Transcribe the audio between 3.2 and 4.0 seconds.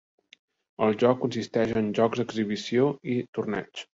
torneigs.